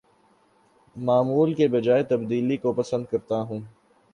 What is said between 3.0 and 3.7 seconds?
کرتا ہوں